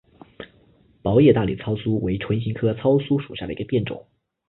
[1.03, 4.07] 薄叶大理糙苏为唇形科糙苏属下的一个变种。